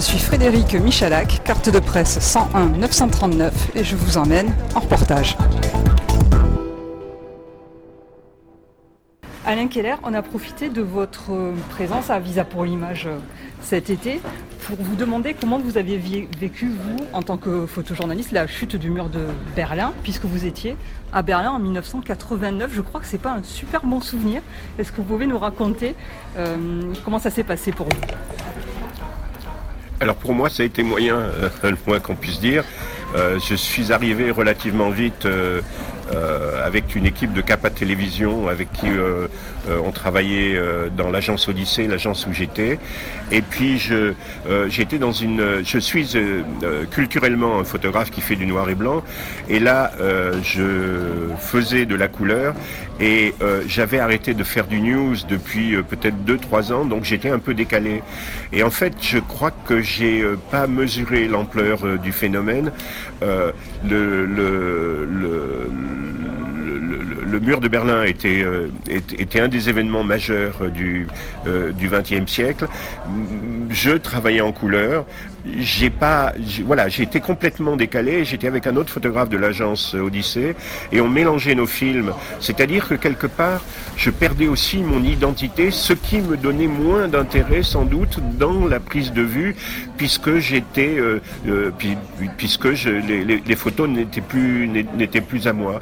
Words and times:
je 0.00 0.06
suis 0.06 0.18
Frédéric 0.18 0.74
Michalak, 0.76 1.42
carte 1.44 1.68
de 1.68 1.78
presse 1.78 2.18
101 2.20 2.68
939 2.78 3.72
et 3.74 3.84
je 3.84 3.96
vous 3.96 4.16
emmène 4.16 4.50
en 4.74 4.80
reportage. 4.80 5.36
Alain 9.44 9.68
Keller, 9.68 9.96
on 10.02 10.14
a 10.14 10.22
profité 10.22 10.70
de 10.70 10.80
votre 10.80 11.52
présence 11.68 12.08
à 12.08 12.18
Visa 12.18 12.44
pour 12.44 12.64
l'image 12.64 13.08
euh, 13.08 13.18
cet 13.60 13.90
été 13.90 14.22
pour 14.66 14.76
vous 14.78 14.96
demander 14.96 15.34
comment 15.34 15.58
vous 15.58 15.76
aviez 15.76 15.98
vécu, 16.38 16.68
vous, 16.68 17.04
en 17.12 17.22
tant 17.22 17.36
que 17.36 17.66
photojournaliste, 17.66 18.32
la 18.32 18.46
chute 18.46 18.76
du 18.76 18.88
mur 18.90 19.10
de 19.10 19.26
Berlin, 19.54 19.92
puisque 20.02 20.24
vous 20.24 20.46
étiez 20.46 20.76
à 21.12 21.20
Berlin 21.20 21.50
en 21.50 21.58
1989. 21.58 22.70
Je 22.72 22.80
crois 22.80 23.00
que 23.00 23.06
ce 23.06 23.12
n'est 23.12 23.22
pas 23.22 23.32
un 23.32 23.42
super 23.42 23.84
bon 23.84 24.00
souvenir. 24.00 24.40
Est-ce 24.78 24.92
que 24.92 24.98
vous 24.98 25.04
pouvez 25.04 25.26
nous 25.26 25.38
raconter 25.38 25.94
euh, 26.38 26.56
comment 27.04 27.18
ça 27.18 27.30
s'est 27.30 27.44
passé 27.44 27.72
pour 27.72 27.86
vous? 27.86 28.49
Alors 30.00 30.16
pour 30.16 30.32
moi, 30.34 30.48
ça 30.48 30.62
a 30.62 30.66
été 30.66 30.82
moyen, 30.82 31.16
euh, 31.16 31.48
le 31.62 31.76
moins 31.86 32.00
qu'on 32.00 32.16
puisse 32.16 32.40
dire. 32.40 32.64
je 33.14 33.54
suis 33.54 33.92
arrivé 33.92 34.30
relativement 34.30 34.90
vite 34.90 35.26
euh, 36.12 36.66
avec 36.66 36.96
une 36.96 37.06
équipe 37.06 37.32
de 37.32 37.40
Capa 37.40 37.70
Télévision 37.70 38.48
avec 38.48 38.72
qui 38.72 38.88
euh, 38.88 39.28
euh, 39.68 39.78
on 39.84 39.92
travaillait 39.92 40.58
dans 40.96 41.10
l'agence 41.10 41.48
Odyssée, 41.48 41.86
l'agence 41.86 42.26
où 42.26 42.32
j'étais. 42.32 42.78
Et 43.30 43.42
puis 43.42 43.78
je 43.78 44.12
j'étais 44.68 44.98
dans 44.98 45.12
une, 45.12 45.62
je 45.64 45.78
suis 45.78 46.16
culturellement 46.90 47.58
un 47.60 47.64
photographe 47.64 48.10
qui 48.10 48.20
fait 48.20 48.36
du 48.36 48.46
noir 48.46 48.68
et 48.70 48.74
blanc. 48.74 49.02
Et 49.48 49.60
là, 49.60 49.92
je 50.42 51.28
faisais 51.38 51.86
de 51.86 51.94
la 51.94 52.08
couleur 52.08 52.54
et 53.00 53.34
j'avais 53.66 53.98
arrêté 53.98 54.34
de 54.34 54.44
faire 54.44 54.66
du 54.66 54.80
news 54.80 55.16
depuis 55.28 55.76
peut-être 55.82 56.16
2-3 56.26 56.72
ans, 56.72 56.84
donc 56.84 57.04
j'étais 57.04 57.30
un 57.30 57.38
peu 57.38 57.54
décalé. 57.54 58.02
Et 58.52 58.62
en 58.62 58.70
fait, 58.70 58.94
je 59.00 59.18
crois 59.18 59.52
que 59.52 59.80
j'ai 59.80 60.24
pas 60.50 60.66
mesuré 60.66 61.28
l'ampleur 61.28 61.98
du 61.98 62.12
phénomène. 62.12 62.72
le, 63.20 63.54
le, 64.26 65.08
le 65.10 65.70
le 67.30 67.40
mur 67.40 67.60
de 67.60 67.68
Berlin 67.68 68.02
était, 68.02 68.42
euh, 68.42 68.68
était 68.88 69.40
un 69.40 69.48
des 69.48 69.68
événements 69.68 70.04
majeurs 70.04 70.58
euh, 70.62 70.68
du 70.68 71.06
XXe 71.88 72.12
euh, 72.12 72.26
siècle. 72.26 72.66
Je 73.70 73.92
travaillais 73.92 74.40
en 74.40 74.52
couleur, 74.52 75.06
j'ai 75.58 75.90
pas, 75.90 76.32
voilà, 76.66 76.88
j'ai 76.88 77.04
été 77.04 77.20
complètement 77.20 77.76
décalé. 77.76 78.24
J'étais 78.24 78.48
avec 78.48 78.66
un 78.66 78.76
autre 78.76 78.92
photographe 78.92 79.28
de 79.28 79.36
l'agence 79.36 79.94
Odyssée 79.94 80.54
et 80.92 81.00
on 81.00 81.08
mélangeait 81.08 81.54
nos 81.54 81.66
films. 81.66 82.12
C'est-à-dire 82.40 82.88
que 82.88 82.94
quelque 82.94 83.26
part, 83.26 83.62
je 83.96 84.10
perdais 84.10 84.48
aussi 84.48 84.78
mon 84.78 85.02
identité, 85.02 85.70
ce 85.70 85.92
qui 85.92 86.18
me 86.20 86.36
donnait 86.36 86.66
moins 86.66 87.08
d'intérêt 87.08 87.62
sans 87.62 87.84
doute 87.84 88.18
dans 88.38 88.66
la 88.66 88.80
prise 88.80 89.12
de 89.12 89.22
vue, 89.22 89.56
puisque 89.96 90.38
j'étais, 90.38 90.98
puisque 92.36 92.66
les, 92.66 93.56
photos 93.56 93.88
n'étaient 93.88 94.20
plus, 94.20 94.68
n'étaient 94.68 95.20
plus 95.20 95.46
à 95.46 95.52
moi. 95.52 95.80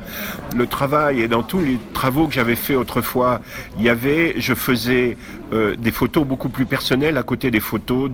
Le 0.57 0.67
travail 0.67 1.23
et 1.23 1.29
dans 1.29 1.38
tous 1.43 1.61
les 1.61 1.79
travaux 1.95 2.27
que 2.27 2.35
j'avais 2.35 2.57
fait 2.57 2.75
autrefois, 2.75 3.41
il 3.79 3.85
y 3.85 3.89
avait, 3.89 4.35
je 4.39 4.55
faisais 4.55 5.17
euh, 5.53 5.77
des 5.77 5.93
photos 5.93 6.27
beaucoup 6.27 6.49
plus 6.49 6.67
personnelles 6.67 7.17
à 7.17 7.23
côté 7.23 7.51
des 7.51 7.61
photos 7.61 8.11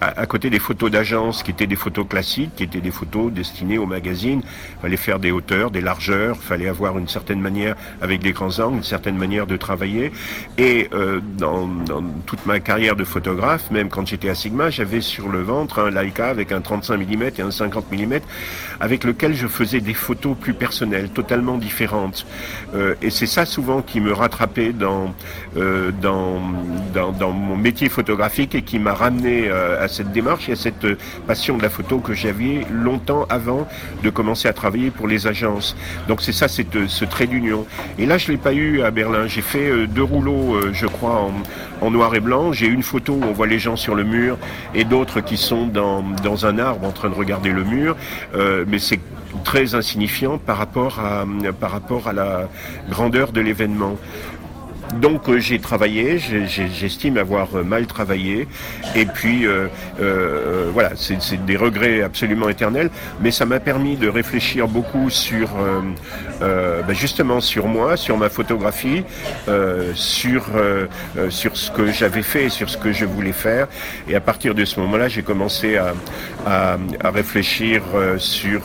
à, 0.00 0.26
côté 0.26 0.50
des 0.50 0.58
photos 0.58 0.90
d'agence 0.90 1.42
qui 1.42 1.50
étaient 1.50 1.66
des 1.66 1.76
photos 1.76 2.06
classiques, 2.08 2.56
qui 2.56 2.64
étaient 2.64 2.80
des 2.80 2.90
photos 2.90 3.32
destinées 3.32 3.78
au 3.78 3.86
magazine. 3.86 4.42
Il 4.44 4.82
fallait 4.82 4.96
faire 4.96 5.18
des 5.18 5.30
hauteurs, 5.30 5.70
des 5.70 5.80
largeurs, 5.80 6.36
fallait 6.36 6.68
avoir 6.68 6.98
une 6.98 7.08
certaine 7.08 7.40
manière 7.40 7.76
avec 8.00 8.20
des 8.20 8.32
grands 8.32 8.58
angles, 8.58 8.78
une 8.78 8.84
certaine 8.84 9.16
manière 9.16 9.46
de 9.46 9.56
travailler. 9.56 10.12
Et 10.56 10.88
euh, 10.92 11.20
dans, 11.36 11.68
dans, 11.68 12.02
toute 12.26 12.44
ma 12.46 12.58
carrière 12.60 12.96
de 12.96 13.04
photographe, 13.04 13.70
même 13.70 13.88
quand 13.88 14.06
j'étais 14.06 14.28
à 14.28 14.34
Sigma, 14.34 14.70
j'avais 14.70 15.00
sur 15.00 15.28
le 15.28 15.42
ventre 15.42 15.78
un 15.80 15.90
Leica 15.90 16.28
avec 16.28 16.52
un 16.52 16.60
35 16.60 16.96
mm 16.96 17.22
et 17.38 17.42
un 17.42 17.50
50 17.50 17.92
mm, 17.92 18.18
avec 18.80 19.04
lequel 19.04 19.34
je 19.34 19.46
faisais 19.46 19.80
des 19.80 19.94
photos 19.94 20.36
plus 20.36 20.54
personnelles, 20.54 21.10
totalement 21.10 21.58
différentes. 21.58 21.97
Euh, 22.74 22.94
et 23.02 23.10
c'est 23.10 23.26
ça 23.26 23.46
souvent 23.46 23.82
qui 23.82 24.00
me 24.00 24.12
rattrapait 24.12 24.72
dans, 24.72 25.14
euh, 25.56 25.90
dans 26.00 26.40
dans, 26.94 27.30
mon 27.30 27.56
métier 27.56 27.88
photographique 27.88 28.54
et 28.54 28.62
qui 28.62 28.78
m'a 28.78 28.94
ramené 28.94 29.48
euh, 29.48 29.82
à 29.82 29.88
cette 29.88 30.12
démarche 30.12 30.48
et 30.48 30.52
à 30.52 30.56
cette 30.56 30.86
passion 31.26 31.56
de 31.56 31.62
la 31.62 31.70
photo 31.70 31.98
que 31.98 32.14
j'avais 32.14 32.66
longtemps 32.72 33.26
avant 33.28 33.68
de 34.02 34.10
commencer 34.10 34.48
à 34.48 34.52
travailler 34.52 34.90
pour 34.90 35.06
les 35.06 35.26
agences. 35.26 35.76
Donc 36.08 36.22
c'est 36.22 36.32
ça, 36.32 36.46
euh, 36.46 36.84
ce 36.88 37.04
trait 37.04 37.26
d'union. 37.26 37.66
Et 37.98 38.06
là, 38.06 38.18
je 38.18 38.30
l'ai 38.30 38.38
pas 38.38 38.52
eu 38.52 38.82
à 38.82 38.90
Berlin. 38.90 39.26
J'ai 39.26 39.42
fait 39.42 39.86
deux 39.86 40.02
rouleaux, 40.02 40.56
je 40.72 40.86
crois, 40.86 41.28
en, 41.80 41.90
noir 41.90 42.14
et 42.14 42.20
blanc. 42.20 42.52
J'ai 42.52 42.66
une 42.66 42.82
photo 42.82 43.14
où 43.14 43.24
on 43.24 43.32
voit 43.32 43.46
les 43.46 43.58
gens 43.58 43.76
sur 43.76 43.94
le 43.94 44.04
mur 44.04 44.38
et 44.74 44.84
d'autres 44.84 45.20
qui 45.20 45.36
sont 45.36 45.66
dans, 45.66 46.02
dans 46.22 46.46
un 46.46 46.58
arbre 46.58 46.86
en 46.86 46.92
train 46.92 47.08
de 47.08 47.14
regarder 47.14 47.50
le 47.50 47.64
mur. 47.64 47.96
mais 48.66 48.78
c'est 48.78 49.00
très 49.44 49.74
insignifiant 49.74 50.38
par 50.38 50.56
rapport 50.56 51.00
à, 51.00 51.24
par 51.58 51.70
à 51.96 52.12
la 52.12 52.48
grandeur 52.90 53.32
de 53.32 53.40
l'événement. 53.40 53.96
Donc 54.94 55.28
euh, 55.28 55.38
j'ai 55.38 55.58
travaillé, 55.58 56.18
j'estime 56.18 57.18
avoir 57.18 57.48
euh, 57.54 57.62
mal 57.62 57.86
travaillé, 57.86 58.48
et 58.96 59.04
puis 59.04 59.46
euh, 59.46 59.68
voilà, 60.72 60.90
c'est 60.96 61.44
des 61.44 61.56
regrets 61.56 62.02
absolument 62.02 62.48
éternels, 62.48 62.90
mais 63.20 63.30
ça 63.30 63.44
m'a 63.44 63.60
permis 63.60 63.96
de 63.96 64.08
réfléchir 64.08 64.66
beaucoup 64.66 65.10
sur 65.10 65.48
ben 66.40 66.94
justement 66.94 67.40
sur 67.40 67.66
moi, 67.66 67.96
sur 67.96 68.16
ma 68.16 68.28
photographie, 68.28 69.04
sur 69.94 70.46
sur 71.28 71.56
ce 71.56 71.70
que 71.70 71.90
j'avais 71.92 72.22
fait, 72.22 72.48
sur 72.48 72.70
ce 72.70 72.78
que 72.78 72.92
je 72.92 73.04
voulais 73.04 73.32
faire, 73.32 73.68
et 74.08 74.14
à 74.14 74.20
partir 74.20 74.54
de 74.54 74.64
ce 74.64 74.80
moment-là, 74.80 75.08
j'ai 75.08 75.22
commencé 75.22 75.76
à, 75.76 75.94
à, 76.46 76.78
à, 77.02 77.10
réfléchir 77.10 77.82
sur 78.18 78.62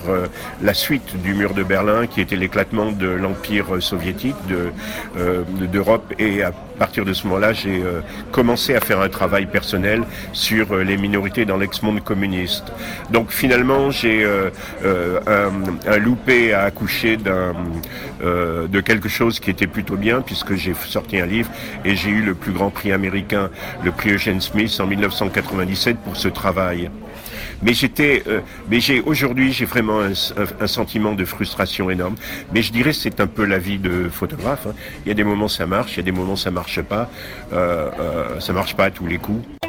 la 0.62 0.74
suite 0.74 1.22
du 1.22 1.34
mur 1.34 1.54
de 1.54 1.64
Berlin, 1.64 2.08
qui 2.08 2.22
était 2.22 2.36
l'éclatement 2.36 2.92
de 2.92 3.08
l'empire 3.08 3.82
soviétique, 3.82 4.36
de 4.48 4.72
d'Europe 5.68 6.12
et 6.19 6.44
à 6.44 6.51
partir 6.51 7.06
de 7.06 7.13
ce 7.13 7.25
moment-là, 7.28 7.53
j'ai 7.53 7.81
euh, 7.81 8.01
commencé 8.31 8.75
à 8.75 8.81
faire 8.81 9.00
un 9.01 9.09
travail 9.09 9.46
personnel 9.46 10.03
sur 10.34 10.74
euh, 10.74 10.84
les 10.84 10.97
minorités 10.97 11.46
dans 11.46 11.57
l'ex-monde 11.57 12.03
communiste. 12.03 12.72
Donc 13.12 13.31
finalement, 13.31 13.91
j'ai 13.91 14.24
euh, 14.24 14.50
un, 15.28 15.97
loupé 15.97 16.53
à 16.53 16.63
accoucher 16.63 17.18
de 17.18 18.81
quelque 18.81 19.09
chose 19.09 19.40
qui 19.40 19.50
était 19.50 19.68
plutôt 19.68 19.96
bien, 19.96 20.22
puisque 20.22 20.56
j'ai 20.56 20.74
sorti 20.74 21.19
un 21.19 21.25
livre 21.25 21.50
et 21.85 21.96
j'ai 21.96 22.09
eu 22.09 22.22
le 22.22 22.34
plus 22.34 22.51
grand 22.51 22.69
prix 22.69 22.91
américain, 22.91 23.50
le 23.84 23.91
prix 23.91 24.12
Eugene 24.12 24.41
Smith 24.41 24.75
en 24.80 24.88
1997 24.88 25.97
pour 25.97 26.16
ce 26.18 26.28
travail. 26.28 26.90
Mais 27.63 27.74
j'étais, 27.74 28.24
euh, 28.28 28.41
mais 28.69 28.79
j'ai 28.79 29.00
aujourd'hui 29.01 29.51
j'ai 29.53 29.66
vraiment 29.66 30.01
un, 30.01 30.68
sentiment 30.68 31.13
de 31.13 31.25
frustration 31.25 31.90
énorme. 31.90 32.16
Mais 32.53 32.62
je 32.62 32.72
dirais 32.72 32.94
c'est 32.94 33.19
un 33.19 33.28
peu 33.28 33.46
la 33.46 33.57
vie 33.57 33.78
de 33.78 34.09
photographe. 34.09 34.68
Hein. 34.68 34.74
Il 35.06 35.09
y 35.09 35.12
a 35.12 35.16
des 35.16 35.24
moments 35.24 35.47
ça 35.47 35.66
marche, 35.66 35.94
il 35.94 35.97
y 35.97 36.00
a 36.01 36.03
des 36.03 36.12
moments 36.12 36.35
ça 36.35 36.51
marche 36.51 36.81
pas. 36.81 37.09
Euh, 37.53 37.90
euh, 38.00 38.40
ça 38.40 38.53
marche 38.53 38.75
pas 38.75 38.85
à 38.85 38.91
tous 38.91 39.07
les 39.07 39.18
coups. 39.18 39.62